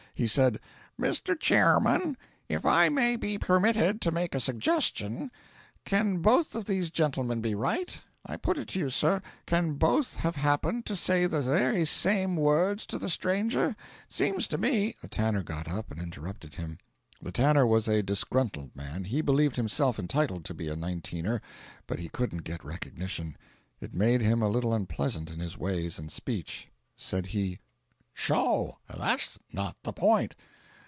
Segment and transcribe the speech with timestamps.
[0.13, 0.59] He said:
[0.99, 1.39] "Mr.
[1.39, 2.15] Chairman,
[2.47, 5.31] if I may be permitted to make a suggestion,
[5.83, 7.99] can both of these gentlemen be right?
[8.23, 12.35] I put it to you, sir, can both have happened to say the very same
[12.35, 13.69] words to the stranger?
[13.69, 13.75] It
[14.09, 16.77] seems to me" The tanner got up and interrupted him.
[17.19, 21.41] The tanner was a disgruntled man; he believed himself entitled to be a Nineteener,
[21.87, 23.37] but he couldn't get recognition.
[23.79, 26.67] It made him a little unpleasant in his ways and speech.
[26.95, 27.57] Said he:
[28.13, 30.35] "Sho, THAT'S not the point!